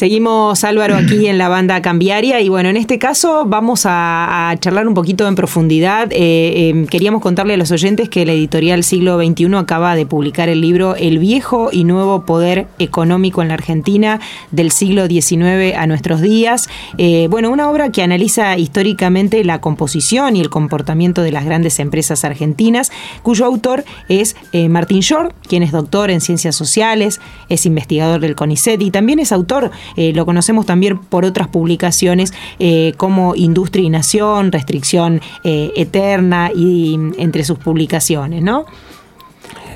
[0.00, 4.88] Seguimos Álvaro aquí en la banda cambiaria y bueno, en este caso vamos a, charlar
[4.88, 6.08] un poquito en profundidad.
[6.10, 10.48] Eh, em, queríamos contarle a los oyentes que la editorial Siglo XXI acaba de publicar
[10.48, 14.20] el libro El viejo y nuevo poder económico en la Argentina
[14.52, 16.70] del siglo XIX a nuestros días.
[16.96, 21.78] Eh, bueno, una obra que analiza históricamente la composición y el comportamiento de las grandes
[21.78, 22.90] empresas argentinas,
[23.22, 27.20] cuyo autor es eh, Martín Short, quien es doctor en ciencias sociales,
[27.50, 32.32] es investigador del CONICET y también es autor eh, lo conocemos también por otras publicaciones
[32.58, 38.66] eh, como Industria y Nación, Restricción eh, Eterna y entre sus publicaciones, ¿no?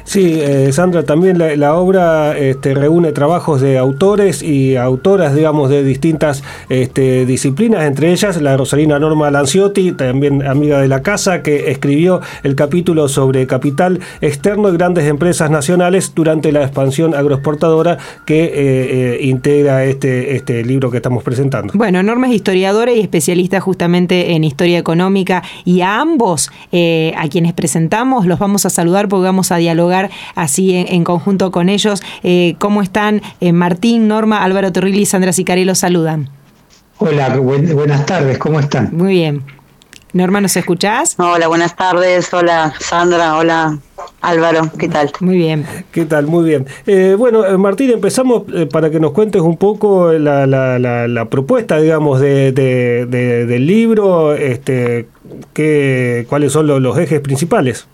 [0.04, 5.82] Sí, eh, Sandra, también la, obra este, reúne trabajos de autores y autoras, digamos, de
[5.82, 11.70] distintas este, disciplinas, entre ellas la Rosalina Norma Lanciotti, también amiga de la casa, que
[11.70, 17.96] escribió el capítulo sobre capital externo y grandes empresas nacionales durante la expansión agroexportadora
[18.26, 21.72] que eh, eh, integra este, este libro que estamos presentando.
[21.74, 27.54] Bueno, Norma es historiadora y especialista justamente en historia económica y a ambos, a quienes
[27.54, 29.93] presentamos, los vamos a saludar porque vamos a dialogar
[30.34, 32.02] así en, conjunto con ellos.
[32.22, 33.22] Eh, ¿Cómo están?
[33.40, 36.28] Eh, Martín, Norma, Álvaro Torrilli y Sandra Sicarello los saludan.
[36.98, 38.90] Hola, buenas tardes, ¿cómo están?
[38.92, 39.42] Muy bien.
[40.12, 41.16] Norma, ¿nos escuchás?
[41.18, 42.32] Hola, buenas tardes.
[42.32, 43.36] Hola, Sandra.
[43.36, 43.78] Hola,
[44.20, 44.70] Álvaro.
[44.78, 45.10] ¿Qué tal?
[45.18, 45.66] Muy bien.
[45.90, 46.28] ¿Qué tal?
[46.28, 46.66] Muy bien.
[46.86, 53.66] Eh, bueno, Martín, empezamos para que nos cuentes un poco la, propuesta, digamos, de, del
[53.66, 55.08] libro, este,
[55.52, 57.88] qué, cuáles son los ejes principales.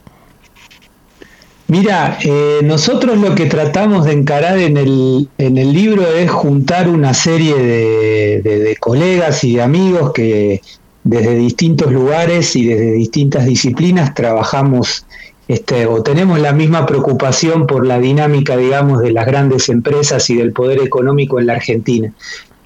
[1.70, 6.88] Mira, eh, nosotros lo que tratamos de encarar en el, en el libro es juntar
[6.88, 10.62] una serie de, colegas y de amigos que
[11.04, 15.06] desde distintos lugares y desde distintas disciplinas trabajamos
[15.46, 20.34] este, o tenemos la misma preocupación por la dinámica, digamos, de las grandes empresas y
[20.34, 22.12] del poder económico en la Argentina.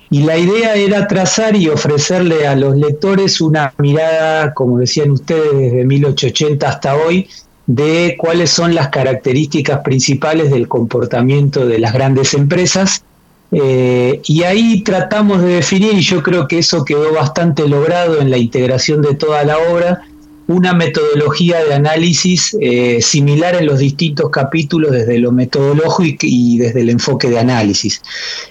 [0.09, 5.59] Y la idea era trazar y ofrecerle a los lectores una mirada, como decían ustedes,
[5.59, 7.29] desde 1880 hasta hoy,
[7.67, 13.05] de cuáles son las características principales del comportamiento de las grandes empresas.
[13.53, 18.31] Eh, y ahí tratamos de definir, y yo creo que eso quedó bastante logrado en
[18.31, 20.03] la integración de toda la obra,
[20.47, 26.83] una metodología de análisis eh, similar en los distintos capítulos desde lo metodológico y, desde
[26.83, 28.03] el enfoque de análisis.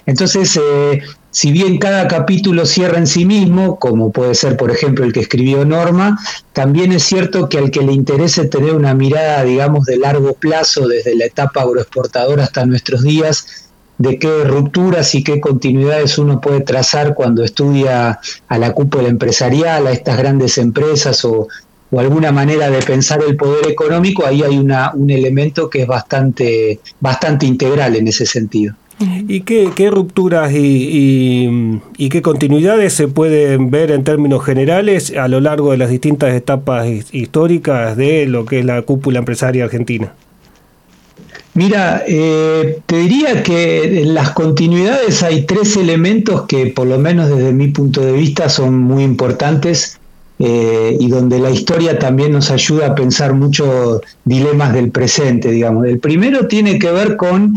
[0.06, 1.02] Entonces, eh,
[1.34, 5.18] si bien cada capítulo cierra en sí mismo, como puede ser por ejemplo el que
[5.18, 6.16] escribió Norma,
[6.52, 10.86] también es cierto que al que le interese tener una mirada, digamos, de largo plazo,
[10.86, 13.68] desde la etapa agroexportadora hasta nuestros días,
[13.98, 19.88] de qué rupturas y qué continuidades uno puede trazar cuando estudia a la cúpula empresarial,
[19.88, 21.48] a estas grandes empresas o,
[21.98, 26.80] alguna manera de pensar el poder económico, ahí hay una, un elemento que es bastante,
[26.98, 28.74] bastante integral en ese sentido.
[29.00, 35.72] ¿Y qué, rupturas y, qué continuidades se pueden ver en términos generales a lo largo
[35.72, 40.14] de las distintas etapas históricas de lo que es la cúpula empresaria argentina?
[41.54, 47.28] Mira, eh, te diría que en las continuidades hay tres elementos que por lo menos
[47.28, 50.00] desde mi punto de vista son muy importantes
[50.40, 55.86] eh, y donde la historia también nos ayuda a pensar muchos dilemas del presente, digamos.
[55.86, 57.54] El primero tiene que ver con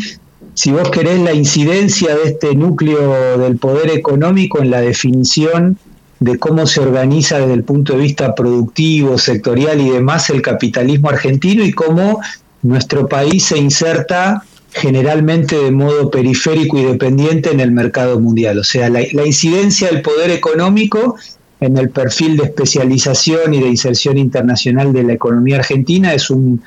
[0.58, 5.78] si vos querés, la incidencia de este núcleo del poder económico en la definición
[6.20, 11.10] de cómo se organiza desde el punto de vista productivo, sectorial y demás el capitalismo
[11.10, 12.22] argentino y cómo
[12.64, 14.42] nuestro país se inserta
[14.72, 18.58] generalmente de modo periférico y dependiente en el mercado mundial.
[18.58, 21.18] O sea, la, incidencia del poder económico
[21.60, 26.64] en el perfil de especialización y de inserción internacional de la economía argentina es un,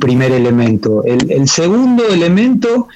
[0.00, 1.04] primer elemento.
[1.04, 2.88] el segundo elemento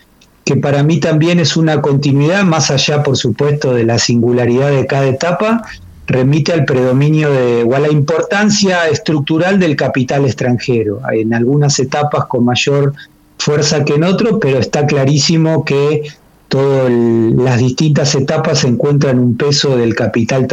[0.45, 4.87] que para mí también es una continuidad, más allá, por supuesto, de la singularidad de
[4.87, 5.63] cada etapa,
[6.07, 12.27] remite al predominio de, o a la importancia estructural del capital extranjero, en algunas etapas
[12.27, 12.93] con mayor
[13.39, 16.03] fuerza que en otros, pero está clarísimo que
[16.49, 20.47] todas las distintas etapas encuentran un peso del capital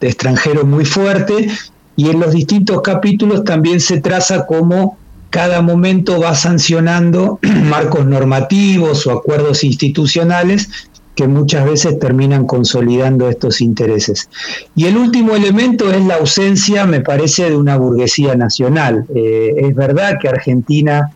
[0.00, 1.48] extranjero muy fuerte
[1.96, 4.98] y en los distintos capítulos también se traza como
[5.34, 10.68] cada momento va sancionando marcos normativos o acuerdos institucionales
[11.16, 14.28] que muchas veces terminan consolidando estos intereses.
[14.76, 19.06] Y el último elemento es la ausencia, me parece, de una burguesía nacional.
[19.12, 21.10] Eh, es verdad que Argentina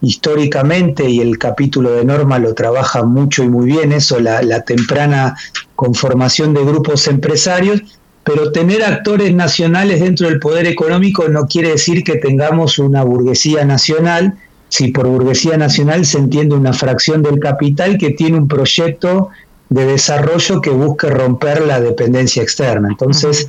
[0.00, 5.34] históricamente, y el capítulo de Norma lo trabaja mucho y muy bien, eso, la temprana
[5.74, 7.82] conformación de grupos empresarios,
[8.24, 13.64] pero tener actores nacionales dentro del poder económico no quiere decir que tengamos una burguesía
[13.64, 14.34] nacional,
[14.68, 19.28] si por burguesía nacional se entiende una fracción del capital que tiene un proyecto
[19.68, 22.88] de desarrollo que busque romper la dependencia externa.
[22.88, 23.48] Entonces,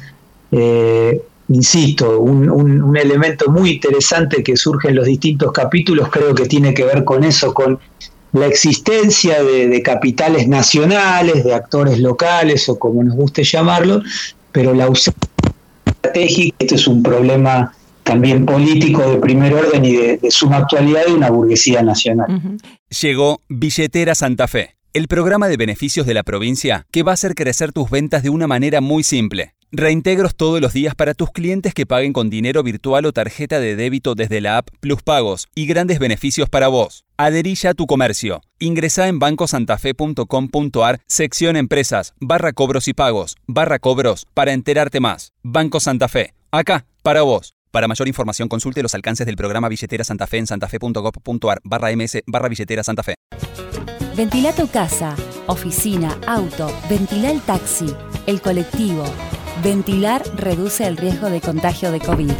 [0.51, 6.73] eh, insisto, un, elemento muy interesante que surge en los distintos capítulos creo que tiene
[6.73, 7.79] que ver con eso, con
[8.33, 14.01] la existencia de, capitales nacionales, de actores locales o como nos guste llamarlo,
[14.55, 15.13] pero la ausencia
[15.85, 21.13] estratégica, este es un problema también político de primer orden y de, suma actualidad de
[21.13, 22.57] una burguesía nacional.
[23.01, 27.35] Llegó Billetera Santa Fe, el programa de beneficios de la provincia que va a hacer
[27.35, 29.55] crecer tus ventas de una manera muy simple.
[29.77, 33.75] Reintegros todos los días para tus clientes que paguen con dinero virtual o tarjeta de
[33.75, 37.03] débito desde la app Plus Pagos y grandes beneficios para vos.
[37.17, 38.41] Adherilla a tu comercio.
[38.57, 45.33] Ingresa en bancosantafe.com.ar, sección empresas, barra cobros y pagos, barra cobros, para enterarte más.
[45.43, 46.33] Banco Santa Fe.
[46.51, 47.53] Acá, para vos.
[47.71, 52.19] Para mayor información consulte los alcances del programa Billetera Santa Fe en santafe.gov.ar barra ms
[52.27, 53.15] barra billetera Santa Fe.
[54.15, 55.17] Ventila tu casa,
[55.47, 57.93] oficina, auto, ventila el taxi,
[58.25, 59.03] el colectivo
[59.63, 62.31] Ventilar reduce el riesgo de contagio de COVID.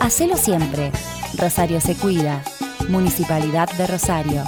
[0.00, 0.92] Hacelo siempre.
[1.36, 2.42] Rosario se cuida.
[2.88, 4.44] Municipalidad de Rosario.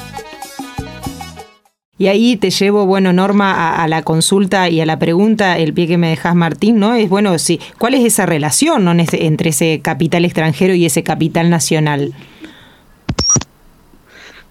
[1.97, 5.87] Y ahí te llevo, bueno, Norma, a, la consulta y a la pregunta, el pie
[5.87, 6.95] que me dejas, Martín, ¿no?
[6.95, 12.15] Es, bueno, sí, ¿cuál es esa relación entre ese capital extranjero y ese capital nacional?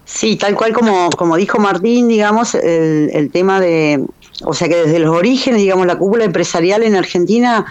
[0.04, 4.04] Sí, tal cual como, como dijo Martín, digamos, el tema de,
[4.44, 7.66] o sea que desde los orígenes, digamos, la cúpula empresarial en Argentina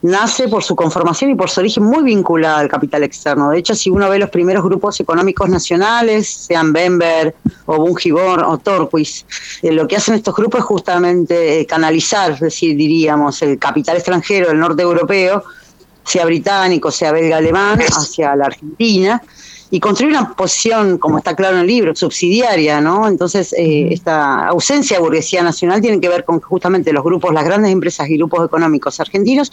[0.00, 3.50] nace por su conformación y por su origen muy vinculada al capital externo.
[3.50, 7.34] De hecho, si uno ve los primeros grupos económicos nacionales, sean Bember
[7.66, 9.26] o Bungibor o Torquis,
[9.62, 13.96] eh, lo que hacen estos grupos es justamente eh, canalizar, es decir, diríamos, el capital
[13.96, 15.42] extranjero, el norte europeo,
[16.04, 19.20] sea británico, sea belga, alemán, hacia la Argentina,
[19.70, 23.06] y construir una posición, como está claro en el libro, subsidiaria, ¿no?
[23.06, 27.44] Entonces, eh, esta ausencia de burguesía nacional tiene que ver con justamente los grupos, las
[27.44, 29.52] grandes empresas y grupos económicos argentinos,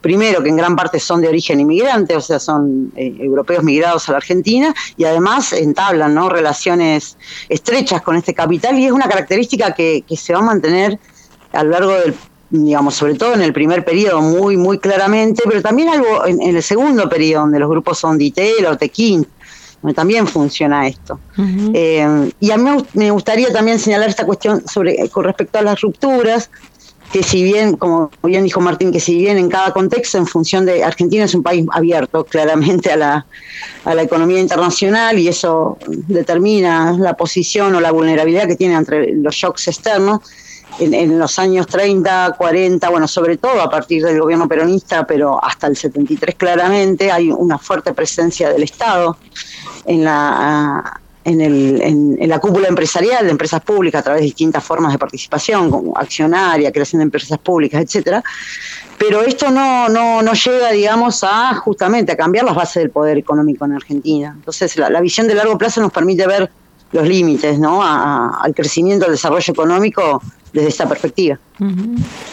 [0.00, 4.08] primero que en gran parte son de origen inmigrante, o sea, son eh, europeos migrados
[4.08, 6.28] a la Argentina, y además entablan ¿no?
[6.28, 7.16] relaciones
[7.48, 10.98] estrechas con este capital, y es una característica que, se va a mantener
[11.52, 12.14] a lo largo del
[12.48, 16.62] digamos, sobre todo en el primer periodo muy, muy claramente, pero también algo en, el
[16.62, 19.26] segundo periodo, donde los grupos son Ditela o Tequín,
[19.94, 21.18] también funciona esto.
[21.74, 25.80] Eh, y a mí me gustaría también señalar esta cuestión sobre con respecto a las
[25.80, 26.50] rupturas,
[27.12, 30.66] que si bien, como bien dijo Martín, que si bien en cada contexto, en función
[30.66, 33.26] de Argentina es un país abierto claramente a la,
[33.84, 39.14] a la economía internacional y eso determina la posición o la vulnerabilidad que tiene entre
[39.14, 40.20] los shocks externos,
[40.78, 45.42] en, en, los años 30, 40, bueno, sobre todo a partir del gobierno peronista, pero
[45.42, 49.16] hasta el 73 claramente, hay una fuerte presencia del Estado
[49.86, 54.62] en la, en, el, en, la cúpula empresarial de empresas públicas a través de distintas
[54.62, 58.22] formas de participación, como accionaria, creación de empresas públicas, etcétera.
[58.98, 63.18] Pero esto no, no, no llega, digamos, a justamente a cambiar las bases del poder
[63.18, 64.32] económico en Argentina.
[64.36, 66.50] Entonces, la, visión de largo plazo nos permite ver
[66.92, 67.82] los límites ¿no?
[67.82, 70.22] al crecimiento, al desarrollo económico
[70.52, 71.38] desde esta perspectiva.
[71.58, 71.64] Eh,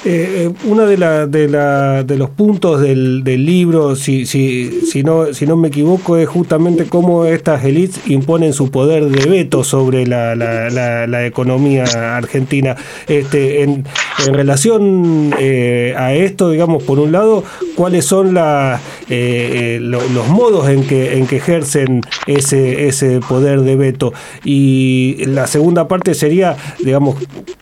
[0.05, 5.45] eh, uno de, la, de, la, de los puntos del, libro, si, si, no, si
[5.45, 10.35] no me equivoco, es justamente cómo estas élites imponen su poder de veto sobre la,
[10.35, 11.85] la, economía
[12.17, 12.75] argentina.
[13.07, 13.85] Este, en,
[14.27, 17.43] relación eh, a esto, digamos, por un lado,
[17.75, 24.13] cuáles son la, los modos en que, en que ejercen ese, ese poder de veto.
[24.43, 27.15] Y la segunda parte sería, digamos,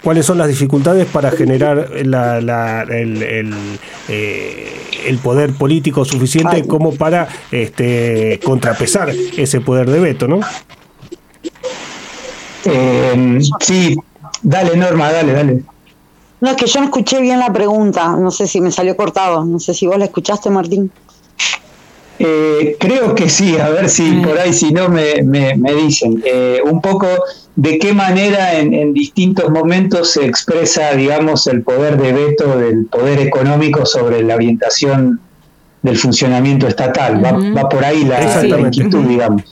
[0.04, 3.54] cuáles son las dificultades para generar la, el,
[4.10, 4.74] eh,
[5.06, 10.40] el, poder político suficiente como para este, contrapesar ese poder de veto, ¿no?
[12.66, 13.98] Eh, sí,
[14.42, 15.64] dale Norma, dale, dale.
[16.42, 19.46] No, es que yo no escuché bien la pregunta, no sé si me salió cortado,
[19.46, 20.92] no sé si vos la escuchaste, Martín.
[22.24, 26.24] Eh, creo que sí, a ver si por ahí, si no me, me, dicen.
[26.66, 27.08] un poco
[27.56, 33.20] de qué manera en, distintos momentos se expresa, digamos, el poder de veto del poder
[33.20, 35.20] económico sobre la orientación
[35.82, 37.24] del funcionamiento estatal.
[37.24, 39.44] va, por ahí la, inquietud, digamos.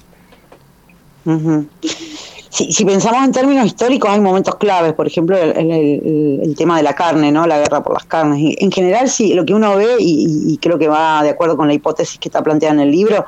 [2.51, 7.31] Si, pensamos en términos históricos, hay momentos claves, por ejemplo, el, tema de la carne,
[7.31, 7.45] ¿no?
[7.45, 8.55] la guerra por las carnes.
[8.57, 11.75] En general, sí, lo que uno ve, y, creo que va de acuerdo con la
[11.75, 13.25] hipótesis que está planteada en el libro,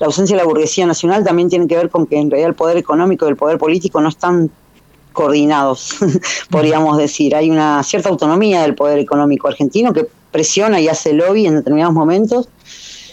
[0.00, 2.56] la ausencia de la burguesía nacional también tiene que ver con que en realidad el
[2.56, 4.50] poder económico y el poder político no están
[5.12, 5.94] coordinados,
[6.50, 7.36] podríamos decir.
[7.36, 11.94] Hay una cierta autonomía del poder económico argentino que presiona y hace lobby en determinados
[11.94, 12.48] momentos,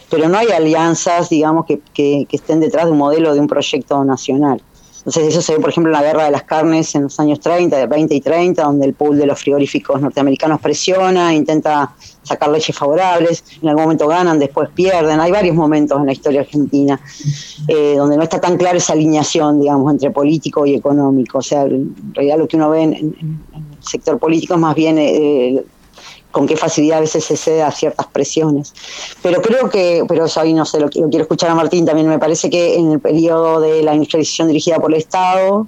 [0.10, 4.60] pero no hay alianzas, digamos, que estén detrás de un modelo de un proyecto nacional.
[5.02, 7.40] Entonces eso se ve, por ejemplo, en la guerra de las carnes en los años
[7.40, 12.50] 30, de 20 y 30, donde el pool de los frigoríficos norteamericanos presiona, intenta sacar
[12.50, 15.20] leyes favorables, en algún momento ganan, después pierden.
[15.20, 17.02] Hay varios momentos en la historia argentina
[17.68, 21.40] eh, donde no está tan clara esa alineación, digamos, entre político y económico.
[21.40, 25.00] O sea, en realidad lo que uno ve en, el sector político es más bien
[25.00, 25.64] eh,
[26.32, 28.74] con qué facilidad a veces se cede a ciertas presiones.
[29.22, 32.20] Pero creo que, pero eso ahí no sé, lo, quiero escuchar a Martín también, me
[32.20, 35.68] parece que en el periodo de la industrialización dirigida por el Estado,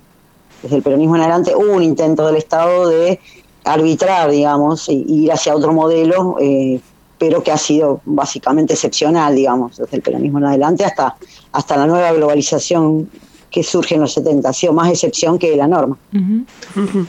[0.61, 3.19] desde el peronismo en adelante, hubo un intento del Estado de
[3.65, 6.79] arbitrar, digamos, e ir hacia otro modelo, eh,
[7.17, 11.15] pero que ha sido básicamente excepcional, digamos, desde el peronismo en adelante hasta,
[11.51, 13.09] hasta la nueva globalización
[13.49, 15.95] que surge en los 70, ha sido más excepción que la norma.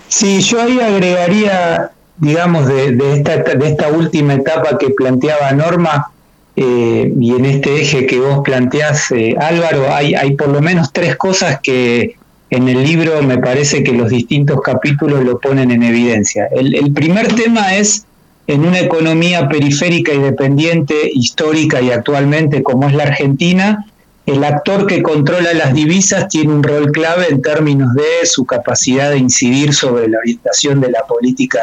[0.09, 6.11] Sí, yo ahí agregaría digamos, de, esta, de esta última etapa que planteaba Norma,
[6.57, 10.93] eh, y en este eje que vos planteás, eh, Álvaro, hay, hay por lo menos
[10.93, 12.17] tres cosas que
[12.51, 16.47] en el libro me parece que los distintos capítulos lo ponen en evidencia.
[16.55, 18.07] El, el primer tema es
[18.47, 23.87] en una economía periférica y dependiente, histórica y actualmente como es la Argentina,
[24.27, 29.11] el actor que controla las divisas tiene un rol clave en términos de su capacidad
[29.11, 31.61] de incidir sobre la orientación de la política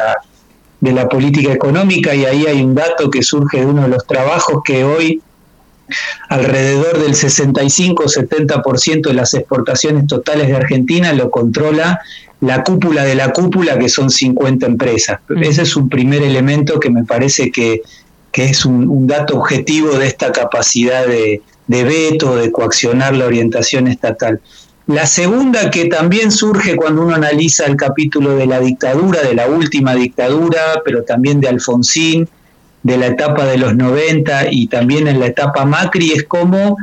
[0.82, 4.04] de la política económica y ahí hay un dato que surge de uno de los
[4.04, 5.22] trabajos que hoy
[6.28, 12.00] alrededor del 65-70% de las exportaciones totales de Argentina lo controla
[12.40, 15.20] la cúpula de la cúpula, que son 50 empresas.
[15.28, 15.44] Mm.
[15.44, 17.82] Ese es un primer elemento que me parece que,
[18.32, 24.40] es un, dato objetivo de esta capacidad de, de veto, de coaccionar la orientación estatal.
[24.86, 29.46] La segunda que también surge cuando uno analiza el capítulo de la dictadura, de la
[29.46, 32.28] última dictadura, pero también de Alfonsín,
[32.82, 36.76] de la etapa de los 90 y también en la etapa Macri, es cómo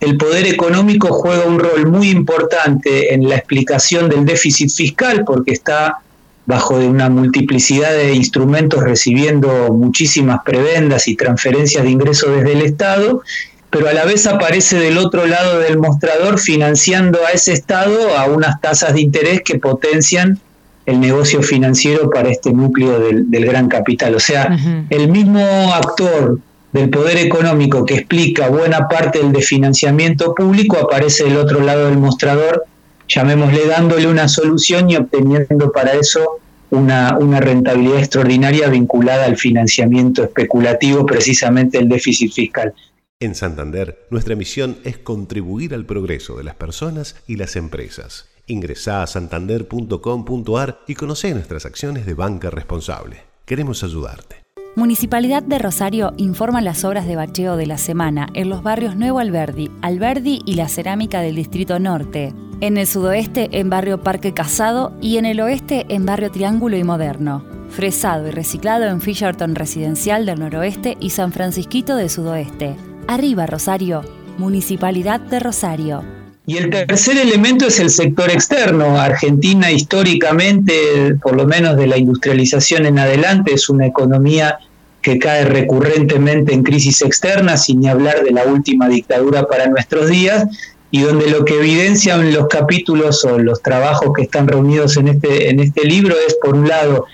[0.00, 5.52] el poder económico juega un rol muy importante en la explicación del déficit fiscal, porque
[5.52, 5.98] está
[6.44, 12.62] bajo de una multiplicidad de instrumentos recibiendo muchísimas prebendas y transferencias de ingresos desde el
[12.62, 13.22] Estado,
[13.70, 18.26] pero a la vez aparece del otro lado del mostrador financiando a ese Estado a
[18.26, 20.40] unas tasas de interés que potencian
[20.86, 24.14] el negocio financiero para este núcleo del, gran capital.
[24.14, 24.56] O sea,
[24.88, 25.40] el mismo
[25.74, 26.38] actor
[26.72, 31.98] del poder económico que explica buena parte del desfinanciamiento público aparece del otro lado del
[31.98, 32.64] mostrador,
[33.08, 36.38] llamémosle dándole una solución y obteniendo para eso
[36.70, 42.72] una, una rentabilidad extraordinaria vinculada al financiamiento especulativo, precisamente el déficit fiscal.
[43.18, 48.28] En Santander, nuestra misión es contribuir al progreso de las personas y las empresas.
[48.46, 53.22] Ingresá a santander.com.ar y conoce nuestras acciones de banca responsable.
[53.46, 54.42] Queremos ayudarte.
[54.76, 59.18] Municipalidad de Rosario informa las obras de bacheo de la semana en los barrios Nuevo
[59.18, 62.34] Alberdi, Alberdi y la Cerámica del Distrito Norte.
[62.60, 66.84] En el sudoeste en barrio Parque Casado y en el oeste en barrio Triángulo y
[66.84, 67.46] Moderno.
[67.70, 72.76] Fresado y reciclado en Fisherton Residencial del Noroeste y San Francisquito del Sudoeste.
[73.08, 74.02] Arriba Rosario,
[74.36, 76.02] Municipalidad de Rosario.
[76.44, 79.00] Y el tercer elemento es el sector externo.
[79.00, 84.58] Argentina históricamente, por lo menos de la industrialización en adelante, es una economía
[85.02, 90.08] que cae recurrentemente en crisis externas, sin ni hablar de la última dictadura para nuestros
[90.08, 90.44] días,
[90.90, 95.50] y donde lo que evidencian los capítulos o los trabajos que están reunidos en este,
[95.50, 97.06] en este libro es, por un lado,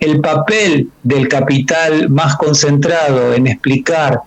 [0.00, 4.20] el papel del capital más concentrado en explicar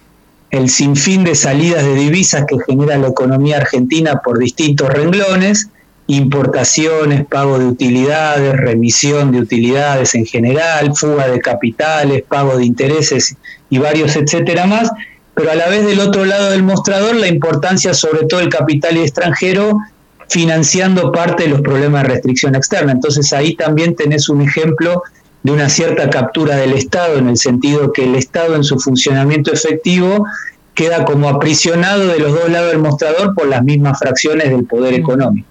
[0.52, 5.70] el sinfín de salidas de divisas que genera la economía argentina por distintos renglones,
[6.08, 13.36] importaciones, pago de utilidades, remisión de utilidades en general, fuga de capitales, pago de intereses
[13.70, 14.90] y varios etcétera más,
[15.36, 18.98] pero a la vez del otro lado del mostrador la importancia sobre todo el capital
[18.98, 19.78] extranjero
[20.30, 22.92] financiando parte de los problemas de restricción externa.
[22.92, 25.04] Entonces ahí también tenés un ejemplo
[25.44, 29.54] de una cierta captura del Estado, en el sentido que el Estado en su funcionamiento
[29.54, 30.26] efectivo
[30.74, 34.94] queda como aprisionado de los dos lados del mostrador por las mismas fracciones del poder
[34.94, 34.98] mm.
[34.98, 35.48] económico.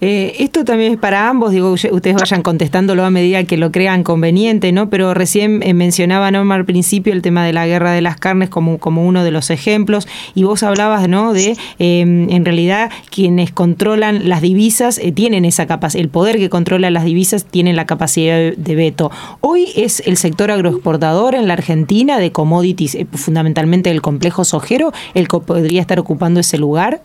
[0.00, 4.02] Eh, esto también es para ambos, digo, ustedes vayan contestándolo a medida que lo crean
[4.02, 4.90] conveniente, ¿no?
[4.90, 8.48] Pero recién eh, mencionaba Norma al principio el tema de la guerra de las carnes
[8.48, 11.32] como, como uno de los ejemplos, y vos hablabas, ¿no?
[11.32, 16.50] De em, en realidad quienes controlan las divisas eh, tienen esa capacidad, el poder que
[16.50, 19.10] controla las divisas tiene la capacidad de veto.
[19.40, 25.28] Hoy es el sector agroexportador en la Argentina de commodities, fundamentalmente el complejo sojero, el
[25.28, 27.00] que podría estar ocupando ese lugar.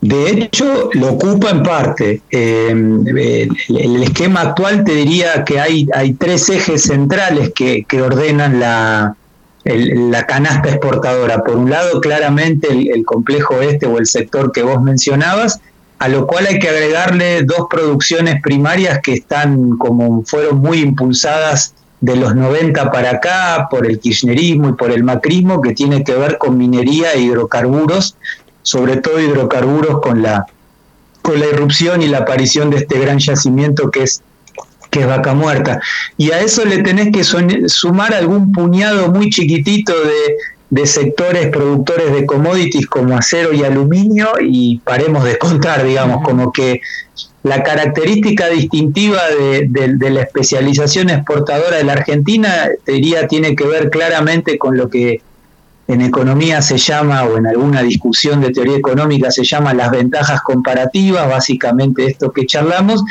[0.00, 2.22] De hecho, lo ocupa en parte.
[2.30, 9.16] Eh, el, esquema actual te diría que hay, hay tres ejes centrales que, ordenan la,
[9.64, 11.42] la, canasta exportadora.
[11.42, 15.60] Por un lado, claramente el, complejo este o el sector que vos mencionabas,
[15.98, 21.74] a lo cual hay que agregarle dos producciones primarias que están como fueron muy impulsadas
[22.00, 26.14] de los 90 para acá por el kirchnerismo y por el macrismo que tiene que
[26.14, 28.16] ver con minería e hidrocarburos,
[28.66, 30.44] sobre todo hidrocarburos con la
[31.22, 34.22] con la irrupción y la aparición de este gran yacimiento que es
[34.90, 35.80] que es vaca muerta.
[36.16, 37.24] Y a eso le tenés que
[37.68, 40.36] sumar algún puñado muy chiquitito de,
[40.70, 46.52] de sectores productores de commodities como acero y aluminio y paremos de contar, digamos, como
[46.52, 46.80] que
[47.46, 53.88] la característica distintiva de, la especialización exportadora de la Argentina, te diría, tiene que ver
[53.90, 55.20] claramente con lo que
[55.88, 60.42] en economía se llama, o en alguna discusión de teoría económica se llama las ventajas
[60.42, 63.04] comparativas, básicamente esto que charlamos,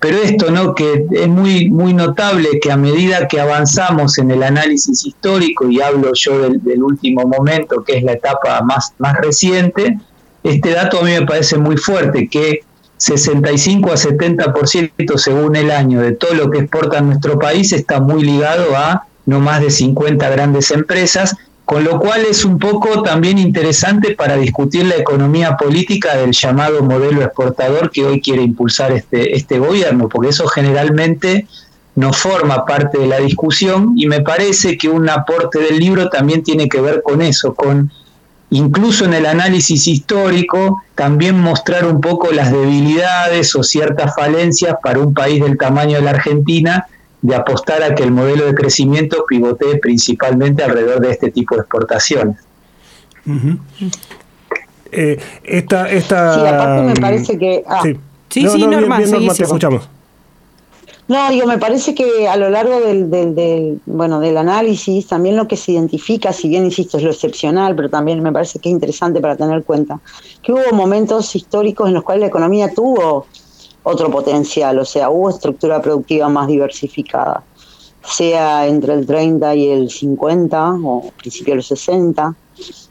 [0.00, 0.74] pero esto, ¿no?
[0.74, 5.80] Que es muy, muy notable que a medida que avanzamos en el análisis histórico, y
[5.80, 9.98] hablo yo del, último momento, que es la etapa más, más reciente,
[10.42, 12.64] este dato a mí me parece muy fuerte, que
[12.96, 18.22] 65 a 70% según el año de todo lo que exporta nuestro país está muy
[18.22, 23.38] ligado a no más de 50 grandes empresas con lo cual es un poco también
[23.38, 29.36] interesante para discutir la economía política del llamado modelo exportador que hoy quiere impulsar este,
[29.36, 31.46] este gobierno, porque eso generalmente
[31.94, 36.42] no forma parte de la discusión y me parece que un aporte del libro también
[36.42, 37.92] tiene que ver con eso, con
[38.50, 44.98] incluso en el análisis histórico, también mostrar un poco las debilidades o ciertas falencias para
[44.98, 46.86] un país del tamaño de la Argentina
[47.22, 51.62] de apostar a que el modelo de crecimiento pivotee principalmente alrededor de este tipo de
[51.62, 52.38] exportaciones.
[54.90, 57.64] Eh, esta, esta, sí, aparte me parece que...
[57.66, 57.82] Ah.
[58.28, 59.88] Sí, sí, no, Norma, te escuchamos.
[61.08, 65.46] No, digo, me parece que a lo largo del, del, bueno, del análisis también lo
[65.46, 68.72] que se identifica, si bien insisto es lo excepcional, pero también me parece que es
[68.72, 70.00] interesante para tener en cuenta,
[70.42, 73.26] que hubo momentos históricos en los cuales la economía tuvo
[73.82, 77.42] otro potencial, o sea, hubo estructura productiva más diversificada,
[78.04, 82.34] sea entre el 30 y el 50 o principio de los 60,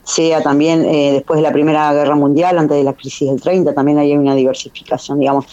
[0.04, 3.74] sea también eh, después de la Primera Guerra Mundial, antes de la crisis del 30,
[3.74, 5.46] también hay una diversificación, digamos.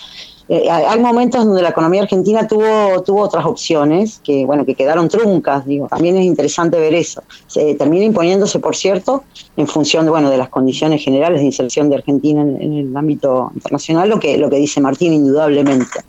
[0.48, 5.08] Eh, hay momentos donde la economía argentina tuvo, tuvo otras opciones que, bueno, que quedaron
[5.08, 7.22] truncas, digo, también es interesante ver eso.
[7.46, 9.24] Se termina imponiéndose, por cierto,
[9.58, 13.50] en función de, bueno, de las condiciones generales de inserción de Argentina en, el ámbito
[13.54, 16.00] internacional, lo que, lo que dice Martín, indudablemente.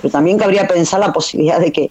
[0.00, 1.90] Pero también cabría pensar la posibilidad de que,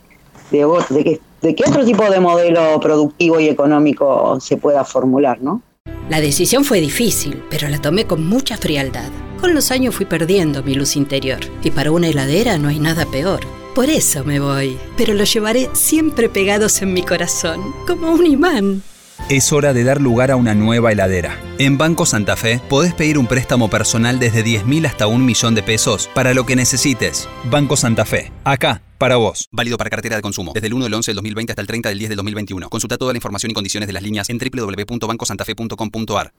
[0.51, 5.62] de que, de que otro tipo de modelo productivo y económico se pueda formular, ¿no?
[6.10, 9.12] La decisión fue difícil, pero la tomé con mucha frialdad.
[9.39, 13.06] Con los años fui perdiendo mi luz interior, y para una heladera no hay nada
[13.06, 13.41] peor.
[13.76, 18.82] Por eso me voy, pero lo llevaré siempre pegados en mi corazón, como un imán.
[19.30, 21.39] Es hora de dar lugar a una nueva heladera.
[21.58, 25.63] En Banco Santa Fe podés pedir un préstamo personal desde 10.000 hasta un millón de
[25.63, 27.28] pesos para lo que necesites.
[27.50, 29.48] Banco Santa Fe, acá para vos.
[29.52, 30.52] Válido para cartera de consumo.
[30.54, 32.70] Desde el 1 del 11 del 2020 hasta el 30 del 10 del 2021.
[32.70, 36.32] Consulta toda la información y condiciones de las líneas en www.bancosantafe.com.ar.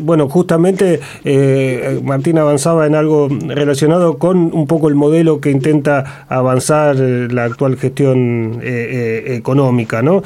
[0.00, 6.26] bueno, justamente eh, Martín avanzaba en algo relacionado con un poco el modelo que intenta
[6.28, 10.22] avanzar eh, la actual gestión eh, económica, ¿no?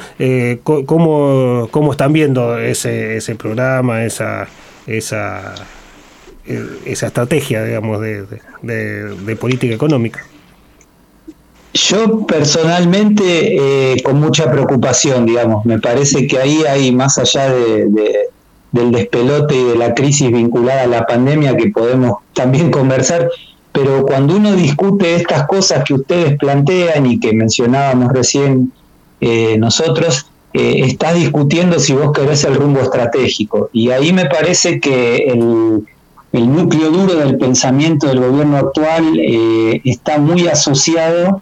[0.63, 4.47] ¿cómo, ¿cómo, están viendo ese, ese programa, esa,
[4.87, 5.53] esa,
[6.45, 10.25] esa estrategia, digamos, de política económica?
[11.75, 13.23] Yo personalmente
[13.93, 18.29] eh, con mucha preocupación, digamos, me parece que ahí hay más allá de,
[18.71, 23.29] del despelote y de la crisis vinculada a la pandemia que podemos también conversar,
[23.73, 28.71] pero cuando uno discute estas cosas que ustedes plantean y que mencionábamos recién
[29.19, 33.69] eh, nosotros, eh, estás discutiendo si vos querés el rumbo estratégico.
[33.73, 35.85] Y ahí me parece que el,
[36.31, 39.19] el núcleo duro del pensamiento del gobierno actual
[39.83, 41.41] está muy asociado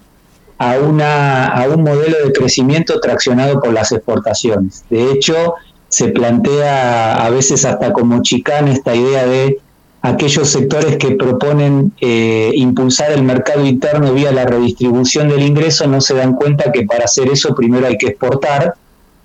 [0.72, 4.84] a, una, a un modelo de crecimiento traccionado por las exportaciones.
[4.90, 5.56] De hecho,
[5.90, 9.60] se plantea a veces hasta como chicana esta idea de
[10.02, 16.02] aquellos sectores que proponen eh, impulsar el mercado interno vía la redistribución del ingreso no
[16.02, 18.74] se dan cuenta que para hacer eso primero hay que exportar,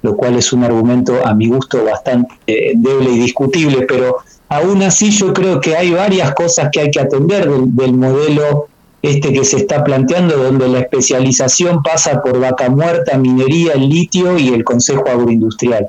[0.02, 4.82] lo cual es un argumento a mi gusto bastante eh, débil y discutible, pero aún
[4.82, 8.68] así yo creo que hay varias cosas que hay que atender del modelo
[9.02, 14.38] este que se está planteando, donde la especialización pasa por vaca muerta, minería, el litio
[14.38, 15.88] y el Consejo Agroindustrial.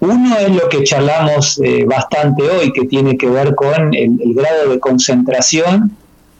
[0.00, 4.70] Uno es lo que charlamos eh, bastante hoy, que tiene que ver con el, grado
[4.70, 5.96] de concentración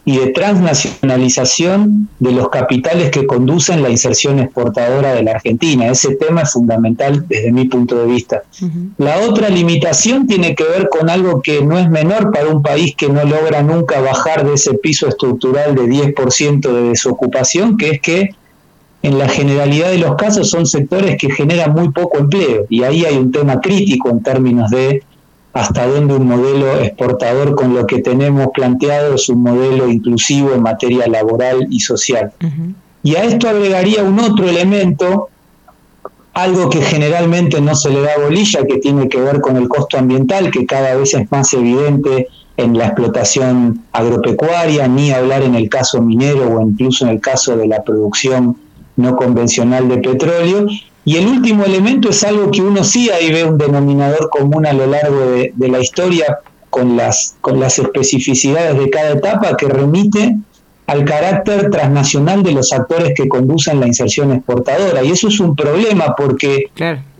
[0.07, 5.89] y de transnacionalización de los capitales que conducen la inserción exportadora de la Argentina.
[5.89, 8.43] Ese tema es fundamental desde mi punto de vista.
[8.97, 12.95] La otra limitación tiene que ver con algo que no es menor para un país
[12.95, 18.01] que no logra nunca bajar de ese piso estructural de 10% de desocupación, que es
[18.01, 18.29] que
[19.03, 23.03] en la generalidad de los casos son sectores que generan muy poco empleo y ahí
[23.03, 25.03] hay un tema crítico en términos de
[25.57, 30.61] hasta dónde un modelo exportador con lo que tenemos planteado es un modelo inclusivo en
[30.61, 32.31] materia laboral y social.
[33.01, 35.29] Y a esto agregaría un otro elemento,
[36.33, 39.97] algo que generalmente no se le da bolilla, que tiene que ver con el costo
[39.97, 45.69] ambiental, que cada vez es más evidente en la explotación agropecuaria, ni hablar en el
[45.69, 48.57] caso minero o incluso en el caso de la producción
[48.95, 50.67] no convencional de petróleo,
[51.07, 54.73] y el último elemento es algo que uno sí ahí ve un denominador común a
[54.73, 56.39] lo largo de, la historia
[56.69, 60.35] con las, con las especificidades de cada etapa que remite
[60.85, 65.01] al carácter transnacional de los actores que conducen la inserción exportadora.
[65.01, 66.65] Y eso es un problema porque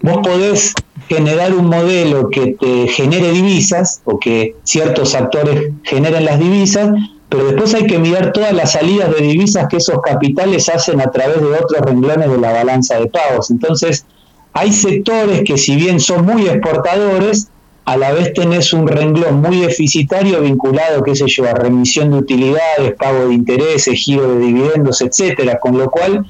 [0.02, 0.73] vos podés
[1.08, 6.89] generar un modelo que te genere divisas o que ciertos actores generen las divisas,
[7.29, 11.11] pero después hay que mirar todas las salidas de divisas que esos capitales hacen a
[11.11, 13.51] través de otros renglones de la balanza de pagos.
[13.51, 14.05] Entonces,
[14.53, 17.49] hay sectores que si bien son muy exportadores,
[17.85, 22.17] a la vez tenés un renglón muy deficitario vinculado, qué sé yo, a remisión de
[22.17, 26.25] utilidades, pago de intereses, giro de dividendos, etcétera, con lo cual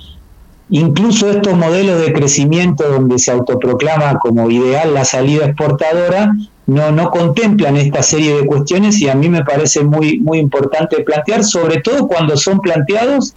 [0.70, 6.36] incluso estos modelos de crecimiento donde se autoproclama como ideal la salida exportadora
[6.68, 11.02] no, no contemplan esta serie de cuestiones y a mí me parece muy, muy importante
[11.02, 13.34] plantear, sobre todo cuando son planteados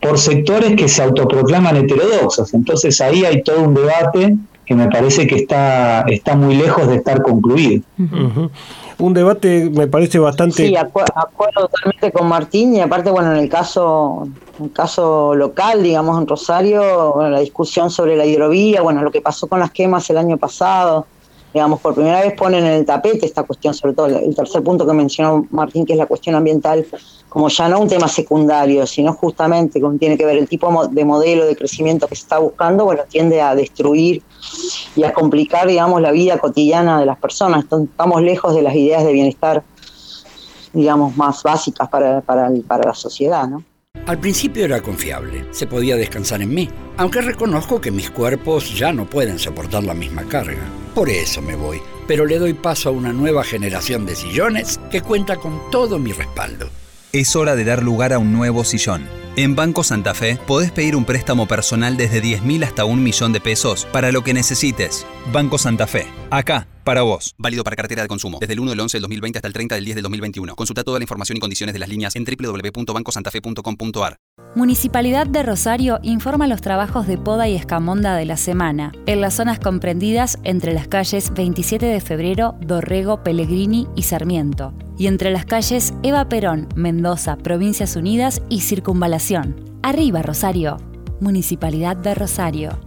[0.00, 2.54] por sectores que se autoproclaman heterodoxos.
[2.54, 6.96] Entonces ahí hay todo un debate que me parece que está, está muy lejos de
[6.96, 7.82] estar concluido.
[8.98, 10.68] Un debate me parece bastante...
[10.68, 11.12] Sí, acuerdo
[11.54, 16.26] totalmente con Martín y aparte, bueno, en el caso, en el caso local, digamos, en
[16.26, 20.38] Rosario, la discusión sobre la hidrovía, bueno, lo que pasó con las quemas el año
[20.38, 21.06] pasado,
[21.52, 24.86] digamos, por primera vez ponen en el tapete esta cuestión, sobre todo el tercer punto
[24.86, 26.86] que mencionó Martín, que es la cuestión ambiental,
[27.28, 31.04] como ya no un tema secundario, sino justamente con tiene que ver el tipo de
[31.04, 34.22] modelo de crecimiento que se está buscando, bueno, tiende a destruir
[34.96, 37.64] y a complicar, digamos, la vida cotidiana de las personas.
[37.64, 39.62] estamos lejos de las ideas de bienestar,
[40.72, 43.64] digamos, más básicas para, para, para la sociedad, ¿no?
[44.06, 48.92] Al principio era confiable, se podía descansar en mí, aunque reconozco que mis cuerpos ya
[48.92, 50.62] no pueden soportar la misma carga.
[50.94, 55.02] Por eso me voy, pero le doy paso a una nueva generación de sillones que
[55.02, 56.68] cuenta con todo mi respaldo.
[57.12, 59.02] Es hora de dar lugar a un nuevo sillón.
[59.34, 63.40] En Banco Santa Fe podés pedir un préstamo personal desde 10.000 hasta un millón de
[63.40, 65.04] pesos para lo que necesites.
[65.32, 67.34] Banco Santa Fe, acá para vos.
[67.36, 68.38] Válido para cartera de consumo.
[68.40, 70.54] Desde el 1 del 11 del 2020 hasta el 30 del 10 del 2021.
[70.54, 74.16] Consulta toda la información y condiciones de las líneas en www.bancosantafe.com.ar.
[74.54, 79.34] Municipalidad de Rosario informa los trabajos de poda y escamonda de la semana en las
[79.34, 85.46] zonas comprendidas entre las calles 27 de febrero, Dorrego, Pellegrini y Sarmiento, y entre las
[85.46, 89.56] calles Eva Perón, Mendoza, Provincias Unidas y Circunvalación.
[89.82, 90.76] Arriba, Rosario.
[91.20, 92.78] Municipalidad de Rosario.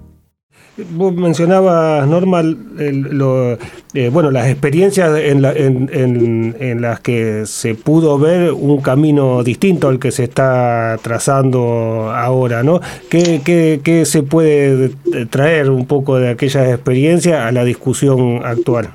[0.92, 2.44] Vos mencionabas, Norma,
[2.80, 10.12] eh, bueno, las experiencias en, las que se pudo ver un camino distinto al que
[10.12, 12.80] se está trazando ahora, ¿no?
[13.10, 14.90] ¿Qué, qué, qué se puede
[15.32, 18.90] traer un poco de aquellas experiencias a la discusión actual?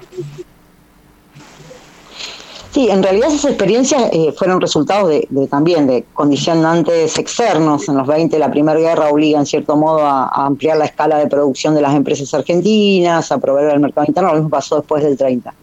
[2.70, 7.88] Sí, en realidad esas experiencias eh, fueron resultados de, también de condicionantes externos.
[7.88, 11.28] En los 20 la Primera Guerra obliga en cierto modo a, ampliar la escala de
[11.28, 15.16] producción de las empresas argentinas, a proveer al mercado interno, lo mismo pasó después del
[15.16, 15.54] 30.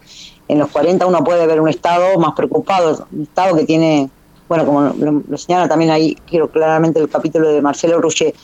[0.48, 4.10] En los 40 uno puede ver un Estado más preocupado, un Estado que tiene,
[4.48, 8.34] bueno, como lo, lo señala también ahí, quiero claramente el capítulo de Marcelo Rouget,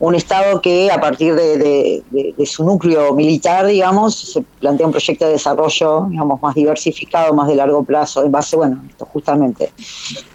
[0.00, 2.02] un Estado que a partir de,
[2.46, 7.56] su núcleo militar, digamos, se plantea un proyecto de desarrollo, digamos, más diversificado, más de
[7.56, 9.72] largo plazo, en base, bueno, esto justamente,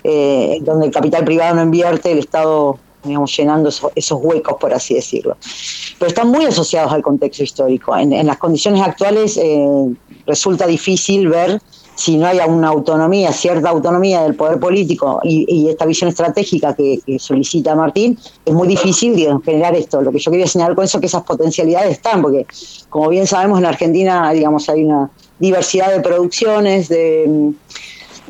[0.04, 4.96] eh, donde el capital privado no invierte, el Estado, digamos, llenando esos, huecos, por así
[4.96, 5.38] decirlo.
[5.98, 7.96] Pero están muy asociados al contexto histórico.
[7.96, 9.96] En, las condiciones actuales eh,
[10.28, 11.62] resulta difícil ver
[11.96, 17.00] si no hay una autonomía, cierta autonomía del poder político y, esta visión estratégica que,
[17.20, 20.02] solicita Martín, es muy difícil generar esto.
[20.02, 22.46] Lo que yo quería señalar con eso es que esas potencialidades están, porque
[22.90, 27.54] como bien sabemos en Argentina, digamos, hay una diversidad de producciones, de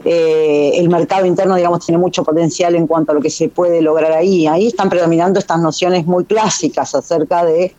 [0.05, 3.81] eh, el mercado interno, digamos, tiene mucho potencial en cuanto a lo que se puede
[3.81, 4.47] lograr ahí.
[4.47, 7.73] Ahí están predominando estas nociones muy clásicas acerca de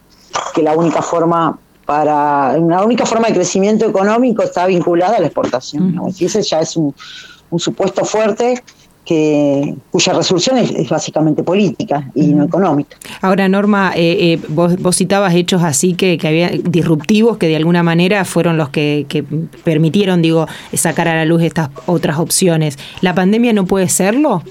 [0.54, 5.26] que la única forma para una única forma de crecimiento económico está vinculada a la
[5.26, 6.00] exportación.
[6.18, 6.94] Y ese ya es un,
[7.56, 8.62] supuesto fuerte
[9.04, 12.96] que cuya resolución es, básicamente política y no económica.
[13.20, 17.82] Ahora, Norma, eh, eh, vos, citabas hechos así que, que había disruptivos que de alguna
[17.82, 22.78] manera fueron los que, que, permitieron, digo, sacar a la luz estas otras opciones.
[23.02, 24.42] ¿La pandemia no puede serlo?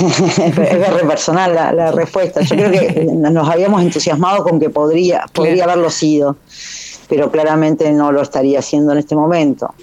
[0.00, 2.40] es re personal la, respuesta.
[2.42, 6.36] Yo creo que nos habíamos entusiasmado con que podría, podría haberlo sido,
[7.08, 9.74] pero claramente no lo estaría haciendo en este momento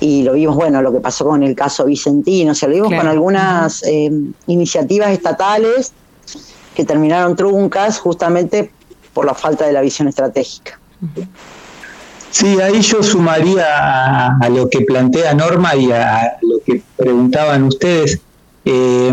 [0.00, 2.92] y lo vimos, bueno, lo que pasó con el caso Vicentino, o sea, lo vimos
[2.92, 4.10] con algunas eh,
[4.46, 5.92] iniciativas estatales
[6.74, 8.72] que terminaron truncas justamente
[9.12, 10.80] por la falta de la visión estratégica.
[12.30, 18.20] Sí, ahí yo sumaría a, lo que plantea Norma y a lo que preguntaban ustedes.
[18.72, 19.12] Eh,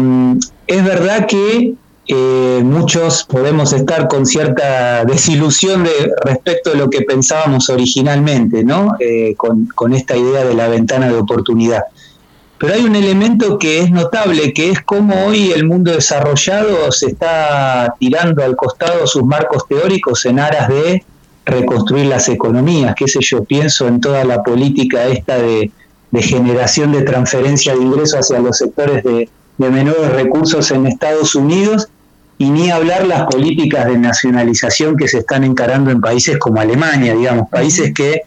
[0.68, 1.74] es verdad que
[2.08, 8.96] eh, muchos podemos estar con cierta desilusión de, respecto de lo que pensábamos originalmente, ¿no?
[9.00, 11.82] Eh, con, esta idea de la ventana de oportunidad.
[12.60, 17.08] Pero hay un elemento que es notable, que es cómo hoy el mundo desarrollado se
[17.08, 21.04] está tirando al costado sus marcos teóricos en aras de
[21.46, 25.72] reconstruir las economías, qué sé yo, pienso en toda la política esta de,
[26.20, 31.90] generación de transferencia de ingresos hacia los sectores de, de menores recursos en Estados Unidos
[32.38, 37.16] y ni hablar las políticas de nacionalización que se están encarando en países como Alemania,
[37.16, 38.22] digamos, países que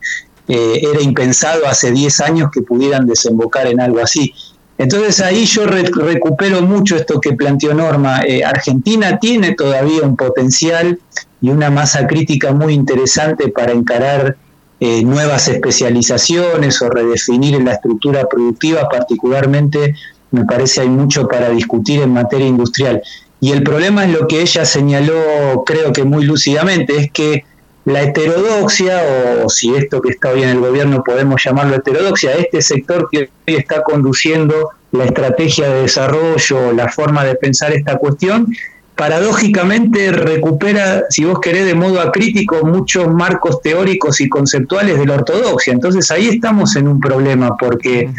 [0.49, 4.35] eh, era impensado hace 10 años que pudieran desembocar en algo así.
[4.79, 8.23] Entonces ahí yo recupero mucho esto que planteó Norma.
[8.27, 10.99] Eh, Argentina tiene todavía un potencial
[11.41, 14.37] y una masa crítica muy interesante para encarar
[14.81, 19.95] eh, nuevas especializaciones o redefinir la estructura productiva, particularmente
[20.31, 23.03] me parece hay mucho para discutir en materia industrial.
[23.41, 27.45] Y el problema es lo que ella señaló, creo que muy lúcidamente, es que
[27.87, 29.01] la heterodoxia,
[29.45, 33.31] o si esto que está hoy en el gobierno podemos llamarlo heterodoxia, este sector que
[33.49, 38.49] hoy está conduciendo la estrategia de desarrollo, la forma de pensar esta cuestión,
[38.97, 45.15] paradójicamente recupera, si vos querés, de modo acrítico muchos marcos teóricos y conceptuales de la
[45.15, 45.73] ortodoxia.
[45.73, 48.11] Entonces ahí estamos en un problema, porque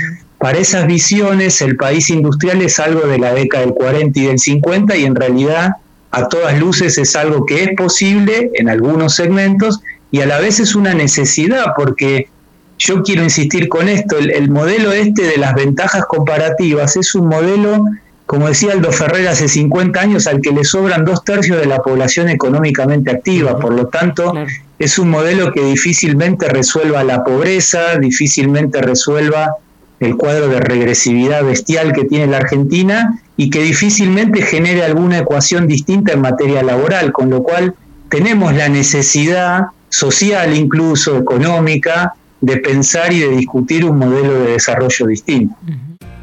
[0.41, 4.39] para esas visiones el país industrial es algo de la década del 40 y del
[4.39, 5.75] 50 y en realidad
[6.09, 10.59] a todas luces es algo que es posible en algunos segmentos y a la vez
[10.59, 12.27] es una necesidad porque
[12.79, 17.85] yo quiero insistir con esto, el, modelo este de las ventajas comparativas es un modelo,
[18.25, 21.83] como decía Aldo Ferrer hace 50 años, al que le sobran dos tercios de la
[21.83, 24.33] población económicamente activa, por lo tanto
[24.79, 29.57] es un modelo que difícilmente resuelva la pobreza, difícilmente resuelva
[30.01, 35.67] el cuadro de regresividad bestial que tiene la Argentina y que difícilmente genere alguna ecuación
[35.67, 37.75] distinta en materia laboral, con lo cual
[38.09, 45.05] tenemos la necesidad social, incluso económica, de pensar y de discutir un modelo de desarrollo
[45.05, 45.55] distinto.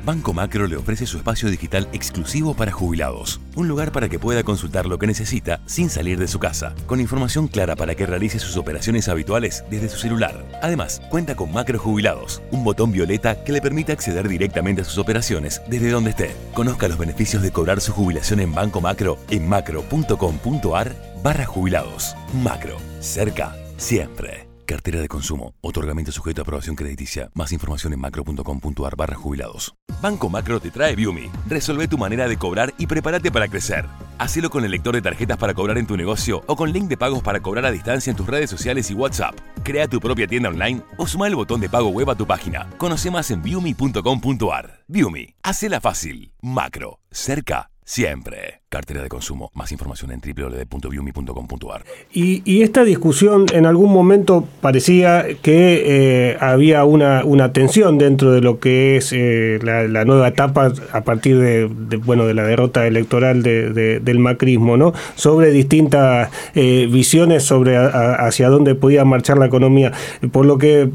[0.09, 3.42] Banco Macro le ofrece su espacio digital exclusivo para jubilados.
[3.57, 6.99] Un lugar para que pueda consultar lo que necesita sin salir de su casa, con
[6.99, 10.47] información clara para que realice sus operaciones habituales desde su celular.
[10.62, 14.97] Además, cuenta con Macro Jubilados, un botón violeta que le permite acceder directamente a sus
[14.97, 16.35] operaciones desde donde esté.
[16.55, 22.16] Conozca los beneficios de cobrar su jubilación en Banco Macro en macro.com.ar barra jubilados.
[22.33, 24.47] Macro, cerca, siempre.
[24.68, 25.54] Cartera de consumo.
[25.62, 27.31] Otorgamiento sujeto a aprobación crediticia.
[27.33, 29.74] Más información en macro.com.ar barra jubilados.
[30.02, 31.31] Banco Macro te trae Viumi.
[31.46, 33.87] Resolve tu manera de cobrar y prepárate para crecer.
[34.18, 36.98] Hacelo con el lector de tarjetas para cobrar en tu negocio o con link de
[36.98, 39.38] pagos para cobrar a distancia en tus redes sociales y WhatsApp.
[39.64, 42.68] Crea tu propia tienda online o suma el botón de pago web a tu página.
[42.76, 44.85] Conoce más en viumi.com.ar.
[44.87, 45.35] Viumi.
[45.42, 46.35] Hacela fácil.
[46.42, 47.00] Macro.
[47.11, 48.61] Cerca Siempre.
[48.70, 49.50] Cartera de consumo.
[49.54, 51.85] Más información en www.viumi.com.ar.
[52.12, 58.42] Y, esta discusión en algún momento parecía que eh, había una, una, tensión dentro de
[58.42, 63.42] lo que es eh, la, nueva etapa a partir de, bueno de la derrota electoral
[63.42, 64.92] de, del macrismo, ¿no?
[65.14, 69.92] Sobre distintas eh, visiones sobre hacia dónde podía marchar la economía.
[70.31, 70.90] Por lo que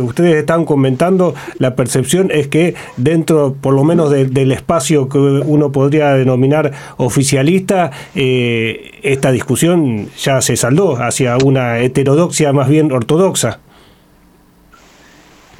[0.00, 5.72] ustedes están comentando, la percepción es que dentro, por lo menos del espacio que uno
[5.72, 6.72] podría denominar
[7.16, 13.58] oficialista, eh, esta discusión ya se saldó hacia una heterodoxia más bien ortodoxa.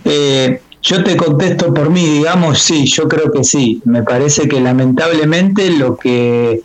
[0.05, 3.81] Eh, yo te contesto por mí, digamos, sí, yo creo que sí.
[3.87, 6.61] Me parece que lamentablemente lo que,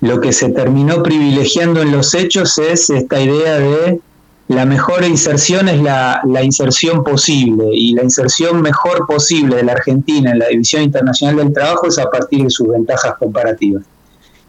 [0.00, 4.00] lo que se terminó privilegiando en los hechos es esta idea de
[4.48, 9.72] la mejor inserción es la, la, inserción posible y la inserción mejor posible de la
[9.72, 13.82] Argentina en la División Internacional del Trabajo es a partir de sus ventajas comparativas.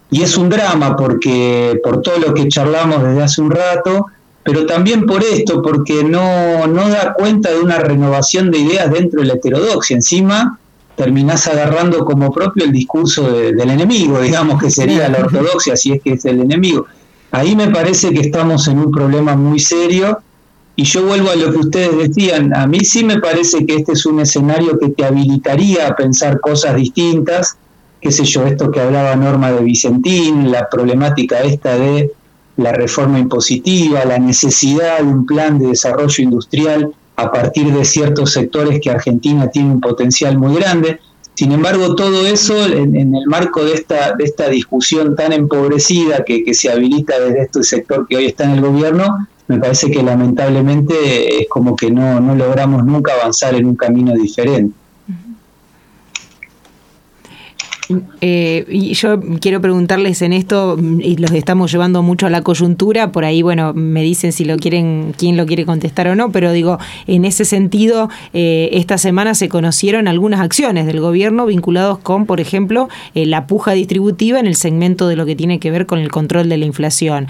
[0.09, 4.07] Y es un drama porque por todo lo que charlamos desde hace un rato,
[4.43, 9.19] pero también por esto, porque no, no da cuenta de una renovación de ideas dentro
[9.19, 9.97] de la heterodoxia.
[9.97, 10.57] Encima,
[10.95, 16.01] terminás agarrando como propio el discurso del enemigo, digamos que sería la ortodoxia, si es
[16.01, 16.85] que es el enemigo.
[17.31, 20.19] Ahí me parece que estamos en un problema muy serio
[20.77, 23.93] y yo vuelvo a lo que ustedes decían, a mí sí me parece que este
[23.93, 27.57] es un escenario que te habilitaría a pensar cosas distintas,
[28.01, 32.11] qué sé yo, esto que hablaba Norma de Vicentín, la problemática esta de
[32.57, 38.33] la reforma impositiva, la necesidad de un plan de desarrollo industrial a partir de ciertos
[38.33, 40.99] sectores que Argentina tiene un potencial muy grande.
[41.33, 46.43] Sin embargo, todo eso en, el marco de esta, de esta discusión tan empobrecida que,
[46.43, 50.03] que se habilita desde este sector que hoy está en el gobierno, me parece que
[50.03, 54.75] lamentablemente es como que no, no logramos nunca avanzar en un camino diferente.
[58.21, 63.11] Eh, y yo quiero preguntarles en esto, y los estamos llevando mucho a la coyuntura,
[63.11, 66.51] por ahí, bueno, me dicen si lo quieren, quién lo quiere contestar o no, pero
[66.51, 72.25] digo, en ese sentido, eh, esta semana se conocieron algunas acciones del gobierno vinculados con,
[72.25, 75.85] por ejemplo, eh, la puja distributiva en el segmento de lo que tiene que ver
[75.85, 77.27] con el control de la inflación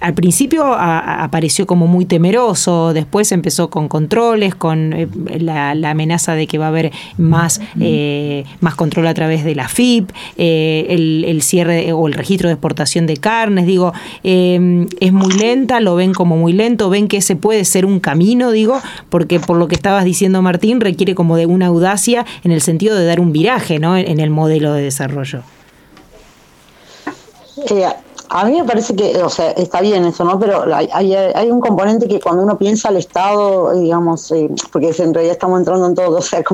[0.00, 5.08] al principio apareció como muy temeroso, después empezó con controles, con eh,
[5.38, 9.68] la, amenaza de que va a haber más, eh, más control a través de la
[9.68, 15.32] FIP, eh, el, cierre o el registro de exportación de carnes, digo, em, es muy
[15.34, 19.38] lenta, lo ven como muy lento, ven que ese puede ser un camino, digo, porque
[19.38, 23.04] por lo que estabas diciendo Martín, requiere como de una audacia en el sentido de
[23.04, 23.96] dar un viraje ¿no?
[23.96, 25.42] en, el modelo de desarrollo.
[28.32, 30.38] A mí me parece que, o sea, está bien eso, ¿no?
[30.38, 35.12] Pero hay, hay, un componente que cuando uno piensa al Estado, digamos, eh, porque en
[35.12, 36.44] realidad estamos entrando en todo, o sea,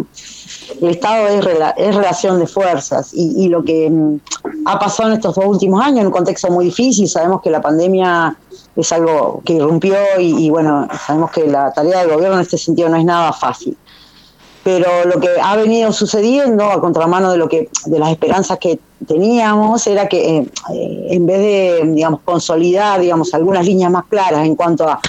[0.80, 4.20] el Estado es, es relación de fuerzas y, lo que mm,
[4.64, 7.60] ha pasado en estos dos últimos años, en un contexto muy difícil, sabemos que la
[7.60, 8.34] pandemia
[8.74, 12.56] es algo que irrumpió y, y bueno, sabemos que la tarea del gobierno en este
[12.56, 13.76] sentido no es nada fácil
[14.66, 18.80] pero lo que ha venido sucediendo a contramano de lo que de las esperanzas que
[19.06, 24.56] teníamos era que eh, en vez de digamos consolidar digamos algunas líneas más claras en
[24.56, 25.00] cuanto a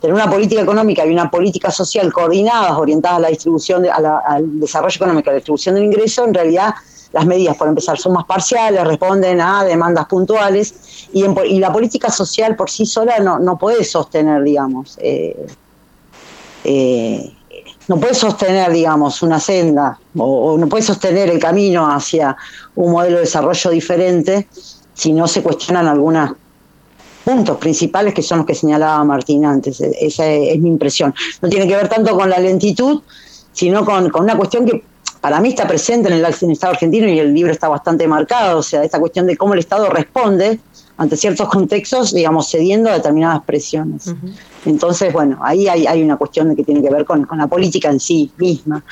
[0.00, 4.96] tener una política económica y una política social coordinadas orientadas a la distribución al desarrollo
[4.96, 6.74] económico, a la distribución del ingreso, en realidad
[7.12, 12.10] las medidas por empezar son más parciales, responden a demandas puntuales y, y la política
[12.10, 15.46] social por sí sola no, no puede sostener digamos eh,
[16.64, 17.32] eh,
[17.88, 22.36] no puede sostener, digamos, una senda o, no puede sostener el camino hacia
[22.74, 24.48] un modelo de desarrollo diferente
[24.94, 26.32] si no se cuestionan algunos
[27.24, 29.80] puntos principales que son los que señalaba Martín antes.
[29.80, 31.14] E, esa es, mi impresión.
[31.40, 33.02] No tiene que ver tanto con la lentitud,
[33.52, 34.84] sino con, una cuestión que
[35.20, 38.58] para mí está presente en el, en Estado argentino y el libro está bastante marcado,
[38.58, 40.60] o sea, esta cuestión de cómo el Estado responde
[40.96, 44.14] ante ciertos contextos, digamos, cediendo a determinadas presiones.
[44.66, 48.30] Entonces, bueno, ahí hay, una cuestión que tiene que ver con, la política en sí
[48.36, 48.82] misma.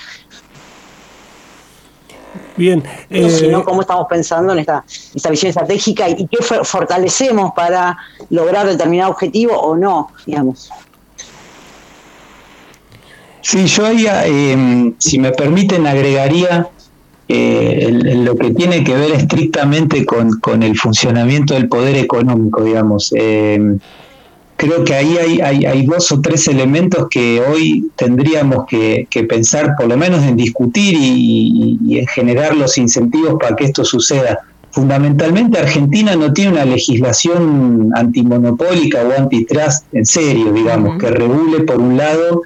[2.57, 2.83] Bien.
[3.09, 7.97] Eh, sino cómo estamos pensando en esta, esta visión estratégica y, qué fortalecemos para
[8.31, 10.71] lograr determinado objetivo o no, digamos.
[13.41, 16.69] Sí, yo ahí, eh, si me permiten, agregaría
[17.29, 23.13] eh, lo que tiene que ver estrictamente con, el funcionamiento del poder económico, digamos.
[24.63, 29.89] Creo que ahí hay, hay, dos o tres elementos que hoy tendríamos que, pensar, por
[29.89, 34.39] lo menos en discutir y, en generar los incentivos para que esto suceda.
[34.71, 41.81] Fundamentalmente Argentina no tiene una legislación antimonopólica o antitrust en serio, digamos, que regule por
[41.81, 42.43] un lado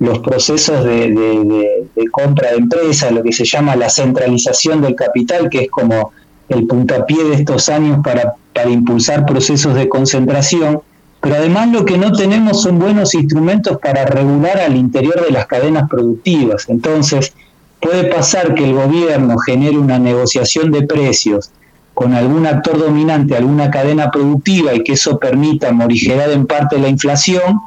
[0.00, 1.80] los procesos de,
[2.12, 6.12] compra de empresas, lo que se llama la centralización del capital, que es como
[6.50, 10.82] el puntapié de estos años para, para impulsar procesos de concentración,
[11.20, 15.46] pero además lo que no tenemos son buenos instrumentos para regular al interior de las
[15.46, 16.68] cadenas productivas.
[16.68, 17.34] Entonces,
[17.80, 21.50] puede pasar que el gobierno genere una negociación de precios
[21.98, 26.88] con algún actor dominante, alguna cadena productiva, y que eso permita morigerar en parte la
[26.88, 27.60] inflación,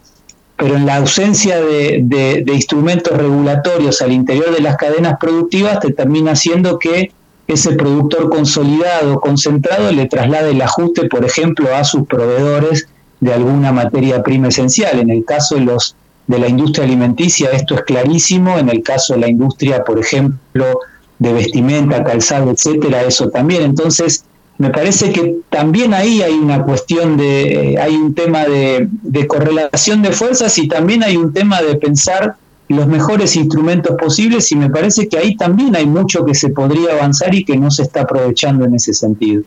[0.56, 6.36] pero en la ausencia de, instrumentos regulatorios al interior de las cadenas productivas te termina
[6.38, 7.12] siendo que
[7.48, 12.88] ese productor consolidado, concentrado, le traslade el ajuste, por ejemplo, a sus proveedores
[13.22, 15.00] de alguna materia prima esencial.
[15.00, 15.96] En el caso de los
[16.28, 20.80] de la industria alimenticia esto es clarísimo, en el caso de la industria, por ejemplo,
[21.20, 23.64] de vestimenta, calzado, etcétera, eso también.
[23.64, 24.24] Entonces,
[24.58, 28.88] me parece que también ahí hay una cuestión de, hay un tema de,
[29.28, 32.36] correlación de fuerzas y también hay un tema de pensar
[32.70, 36.94] los mejores instrumentos posibles y me parece que ahí también hay mucho que se podría
[36.94, 39.44] avanzar y que no se está aprovechando en ese sentido.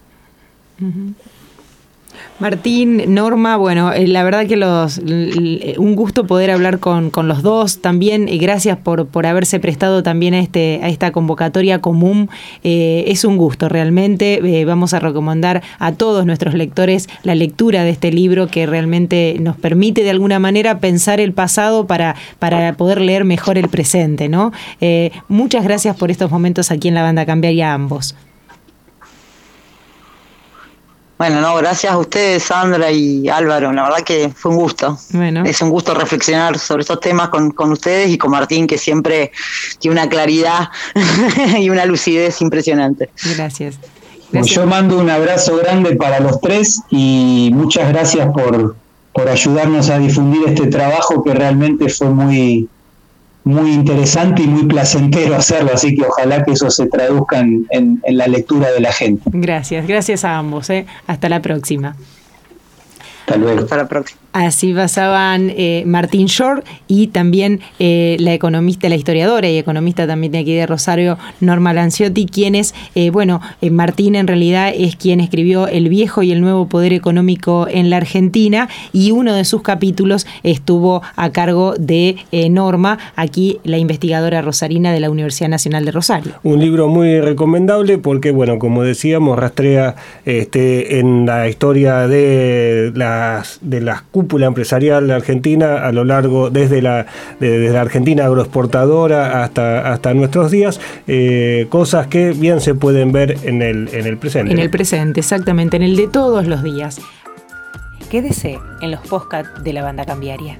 [2.40, 7.80] Martín, Norma, bueno, eh, la verdad que los un gusto poder hablar con, los dos.
[7.80, 12.28] También eh, gracias por, por haberse prestado también a este a esta convocatoria común.
[12.64, 14.64] Eh, es un gusto realmente.
[14.64, 19.56] vamos a recomendar a todos nuestros lectores la lectura de este libro que realmente nos
[19.56, 24.52] permite de alguna manera pensar el pasado para, para poder leer mejor el presente, ¿no?
[25.28, 28.14] muchas gracias por estos momentos aquí en la banda Cambiaria ambos.
[31.16, 33.72] Bueno, no, gracias a ustedes, Sandra y Álvaro.
[33.72, 34.98] La verdad que fue un gusto.
[35.10, 35.44] Bueno.
[35.44, 39.30] Es un gusto reflexionar sobre estos temas con, con ustedes y con Martín, que siempre
[39.78, 40.70] tiene una claridad
[41.58, 43.10] y una lucidez impresionante.
[43.36, 43.78] Gracias.
[44.42, 48.74] Yo mando un abrazo grande para los tres y muchas gracias por,
[49.12, 52.68] por ayudarnos a difundir este trabajo que realmente fue muy,
[53.44, 58.00] muy interesante y muy placentero hacerlo, así que ojalá que eso se traduzca en, en,
[58.16, 59.22] la lectura de la gente.
[59.26, 60.70] Gracias, gracias a ambos.
[60.70, 60.86] ¿eh?
[61.06, 61.94] Hasta la próxima.
[63.20, 63.60] Hasta luego.
[63.60, 64.23] Hasta la próxima.
[64.34, 70.32] Así pasaban eh, Martín Shore y también eh, la economista, la historiadora y economista también
[70.32, 75.68] de aquí de Rosario, Norma Lanciotti, quienes, eh, bueno, Martín en realidad es quien escribió
[75.68, 80.26] El viejo y el nuevo poder económico en la Argentina y uno de sus capítulos
[80.42, 82.16] estuvo a cargo de
[82.50, 86.32] Norma, aquí la investigadora rosarina de la Universidad Nacional de Rosario.
[86.42, 93.60] Un libro muy recomendable porque, bueno, como decíamos, rastrea este, en la historia de las,
[93.62, 97.04] de las cúpula empresarial argentina a lo largo, desde la,
[97.40, 103.36] desde la Argentina agroexportadora hasta, hasta nuestros días, eh, cosas que bien se pueden ver
[103.44, 104.50] en el, en el presente.
[104.50, 107.02] En el presente, exactamente, en el de todos los días.
[108.10, 110.56] Quédese en los podcasts de la banda cambiaria.